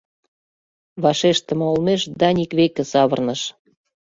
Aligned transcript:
Вашештыме 1.03 1.65
олмеш 1.71 2.01
Даник 2.19 2.51
веке 2.59 2.83
савырныш. 2.91 3.41